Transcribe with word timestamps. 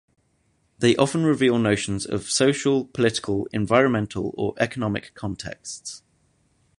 They 0.79 0.95
often 0.95 1.25
reveal 1.25 1.59
notions 1.59 2.07
of 2.07 2.27
social, 2.27 2.85
political, 2.85 3.47
environmental 3.53 4.33
or 4.35 4.55
economic 4.57 5.13
contexts. 5.13 6.01